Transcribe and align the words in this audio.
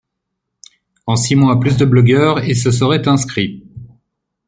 En 1.05 1.15
six 1.15 1.35
mois 1.35 1.59
plus 1.59 1.77
de 1.77 1.85
blogueurs 1.85 2.43
et 2.43 2.55
se 2.55 2.71
seraient 2.71 3.07
inscrits. 3.07 3.63